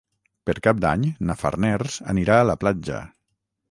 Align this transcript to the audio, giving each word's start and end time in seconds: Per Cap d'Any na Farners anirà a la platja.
Per 0.49 0.55
Cap 0.67 0.79
d'Any 0.85 1.05
na 1.31 1.37
Farners 1.43 2.01
anirà 2.17 2.43
a 2.43 2.51
la 2.53 2.61
platja. 2.67 3.03